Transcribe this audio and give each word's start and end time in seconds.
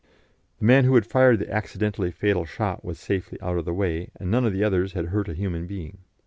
The 0.57 0.65
man 0.65 0.85
who 0.85 0.95
had 0.95 1.05
fired 1.05 1.37
the 1.37 1.51
accidentally 1.53 2.09
fatal 2.09 2.43
shot 2.43 2.83
was 2.83 2.97
safely 2.97 3.39
out 3.39 3.59
of 3.59 3.65
the 3.65 3.73
way, 3.75 4.09
and 4.15 4.31
none 4.31 4.45
of 4.45 4.51
the 4.51 4.63
others 4.63 4.93
had 4.93 5.05
hurt 5.09 5.29
a 5.29 5.35
human 5.35 5.67
being. 5.67 5.99